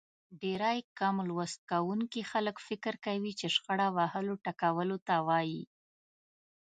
[0.41, 5.63] ډېری کم لوست کوونکي خلک فکر کوي چې شخړه وهلو ټکولو ته وايي.